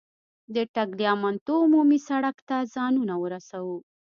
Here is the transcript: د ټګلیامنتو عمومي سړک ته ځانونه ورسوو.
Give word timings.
د 0.55 0.57
ټګلیامنتو 0.75 1.53
عمومي 1.65 1.99
سړک 2.07 2.35
ته 2.47 2.57
ځانونه 2.73 3.13
ورسوو. 3.23 3.77